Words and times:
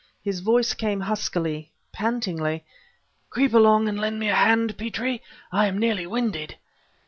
His 0.23 0.39
voice 0.39 0.73
came 0.73 1.01
huskily, 1.01 1.73
pantingly: 1.91 2.63
"Creep 3.29 3.53
along 3.53 3.87
and 3.87 3.99
lend 3.99 4.19
me 4.19 4.29
a 4.29 4.35
hand, 4.35 4.75
Petrie! 4.75 5.21
I 5.51 5.67
am 5.67 5.77
nearly 5.77 6.07
winded." 6.07 6.57